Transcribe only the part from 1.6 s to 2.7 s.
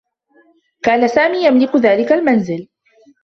ذلك المنزل.